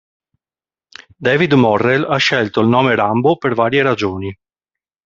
[1.15, 4.35] David Morrell ha scelto il nome Rambo per varie ragioni.